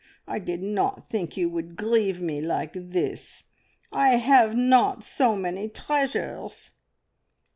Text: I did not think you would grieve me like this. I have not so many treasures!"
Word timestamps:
I 0.27 0.39
did 0.39 0.63
not 0.63 1.11
think 1.11 1.37
you 1.37 1.47
would 1.51 1.75
grieve 1.75 2.21
me 2.21 2.41
like 2.41 2.71
this. 2.73 3.45
I 3.91 4.15
have 4.15 4.55
not 4.57 5.03
so 5.03 5.35
many 5.35 5.69
treasures!" 5.69 6.71